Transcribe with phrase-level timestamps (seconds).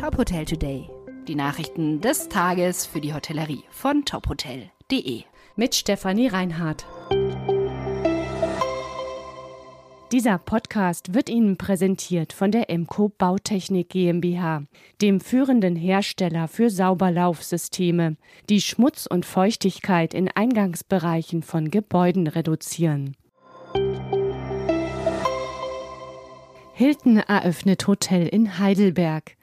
[0.00, 0.88] Top Hotel Today.
[1.28, 5.24] Die Nachrichten des Tages für die Hotellerie von tophotel.de.
[5.56, 6.86] Mit Stefanie Reinhardt.
[10.10, 14.62] Dieser Podcast wird Ihnen präsentiert von der Emco Bautechnik GmbH,
[15.02, 18.16] dem führenden Hersteller für Sauberlaufsysteme,
[18.48, 23.18] die Schmutz und Feuchtigkeit in Eingangsbereichen von Gebäuden reduzieren.
[26.72, 29.36] Hilton eröffnet Hotel in Heidelberg.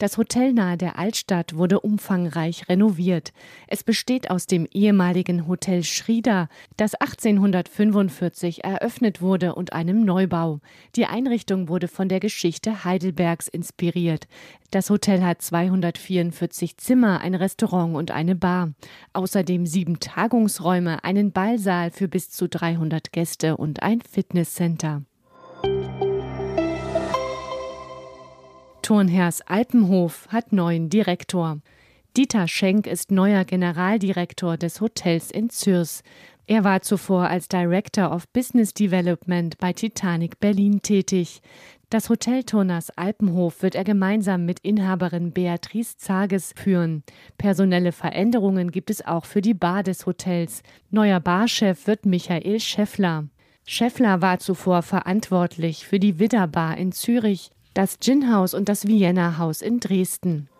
[0.00, 3.34] Das Hotel nahe der Altstadt wurde umfangreich renoviert.
[3.66, 10.60] Es besteht aus dem ehemaligen Hotel Schrieder, das 1845 eröffnet wurde, und einem Neubau.
[10.96, 14.26] Die Einrichtung wurde von der Geschichte Heidelbergs inspiriert.
[14.70, 18.72] Das Hotel hat 244 Zimmer, ein Restaurant und eine Bar.
[19.12, 25.02] Außerdem sieben Tagungsräume, einen Ballsaal für bis zu 300 Gäste und ein Fitnesscenter.
[28.90, 31.60] Turnherrs Alpenhof hat neuen Direktor.
[32.16, 36.02] Dieter Schenk ist neuer Generaldirektor des Hotels in Zürs.
[36.48, 41.40] Er war zuvor als Director of Business Development bei Titanic Berlin tätig.
[41.88, 47.04] Das Hotel Turners Alpenhof wird er gemeinsam mit Inhaberin Beatrice Zages führen.
[47.38, 50.64] Personelle Veränderungen gibt es auch für die Bar des Hotels.
[50.90, 53.28] Neuer Barchef wird Michael Scheffler.
[53.64, 59.38] Scheffler war zuvor verantwortlich für die Widder Bar in Zürich das Ginhaus und das Vienna
[59.38, 60.50] Haus in Dresden.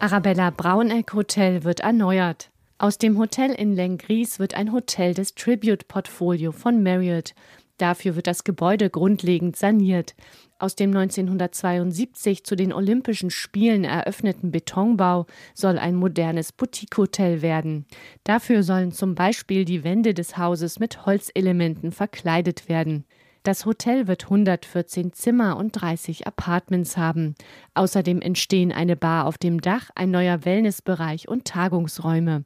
[0.00, 2.50] Arabella Brauneck Hotel wird erneuert.
[2.78, 7.34] Aus dem Hotel in Lengries wird ein Hotel des Tribute Portfolio von Marriott.
[7.76, 10.14] Dafür wird das Gebäude grundlegend saniert.
[10.58, 17.84] Aus dem 1972 zu den Olympischen Spielen eröffneten Betonbau soll ein modernes Boutique-Hotel werden.
[18.24, 23.04] Dafür sollen zum Beispiel die Wände des Hauses mit Holzelementen verkleidet werden.
[23.44, 27.34] Das Hotel wird 114 Zimmer und 30 Apartments haben.
[27.74, 32.44] Außerdem entstehen eine Bar auf dem Dach, ein neuer Wellnessbereich und Tagungsräume.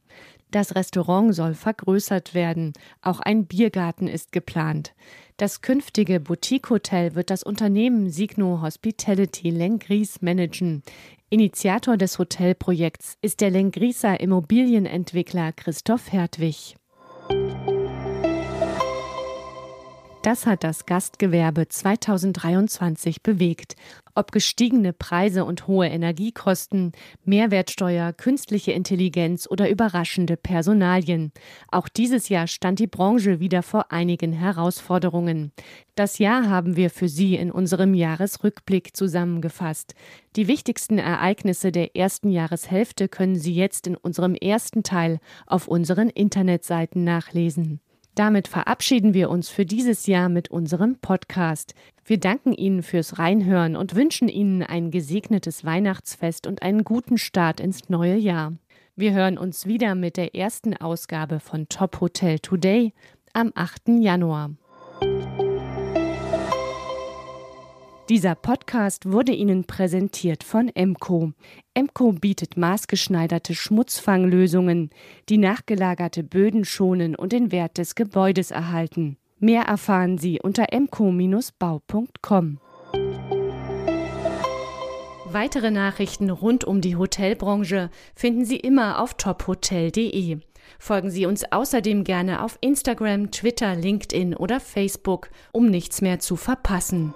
[0.50, 2.72] Das Restaurant soll vergrößert werden.
[3.00, 4.92] Auch ein Biergarten ist geplant.
[5.36, 10.82] Das künftige Boutique-Hotel wird das Unternehmen Signo Hospitality Lengries managen.
[11.30, 16.74] Initiator des Hotelprojekts ist der Lengrieser Immobilienentwickler Christoph Hertwig.
[20.22, 23.76] Das hat das Gastgewerbe 2023 bewegt.
[24.16, 26.90] Ob gestiegene Preise und hohe Energiekosten,
[27.24, 31.30] Mehrwertsteuer, künstliche Intelligenz oder überraschende Personalien.
[31.70, 35.52] Auch dieses Jahr stand die Branche wieder vor einigen Herausforderungen.
[35.94, 39.94] Das Jahr haben wir für Sie in unserem Jahresrückblick zusammengefasst.
[40.34, 46.10] Die wichtigsten Ereignisse der ersten Jahreshälfte können Sie jetzt in unserem ersten Teil auf unseren
[46.10, 47.80] Internetseiten nachlesen.
[48.18, 51.76] Damit verabschieden wir uns für dieses Jahr mit unserem Podcast.
[52.04, 57.60] Wir danken Ihnen fürs Reinhören und wünschen Ihnen ein gesegnetes Weihnachtsfest und einen guten Start
[57.60, 58.54] ins neue Jahr.
[58.96, 62.92] Wir hören uns wieder mit der ersten Ausgabe von Top Hotel Today
[63.34, 64.00] am 8.
[64.00, 64.50] Januar.
[68.08, 71.32] Dieser Podcast wurde Ihnen präsentiert von Emco.
[71.74, 74.88] Emco bietet maßgeschneiderte Schmutzfanglösungen,
[75.28, 79.18] die nachgelagerte Böden schonen und den Wert des Gebäudes erhalten.
[79.40, 82.60] Mehr erfahren Sie unter emco-bau.com.
[85.30, 90.38] Weitere Nachrichten rund um die Hotelbranche finden Sie immer auf tophotel.de.
[90.78, 96.36] Folgen Sie uns außerdem gerne auf Instagram, Twitter, LinkedIn oder Facebook, um nichts mehr zu
[96.36, 97.12] verpassen.